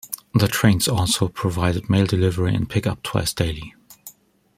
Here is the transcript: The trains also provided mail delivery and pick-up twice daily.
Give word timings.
The 0.33 0.47
trains 0.47 0.87
also 0.87 1.27
provided 1.27 1.87
mail 1.87 2.07
delivery 2.07 2.55
and 2.55 2.67
pick-up 2.67 3.03
twice 3.03 3.33
daily. 3.35 3.75